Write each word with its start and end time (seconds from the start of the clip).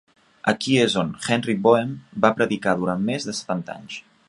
Aquí 0.51 0.71
és 0.83 0.95
on 1.01 1.11
Henry 1.25 1.55
Boehm 1.67 1.93
va 2.25 2.33
predicar 2.41 2.75
durant 2.83 3.07
més 3.13 3.31
de 3.31 3.39
setanta 3.43 3.79
anys. 3.79 4.03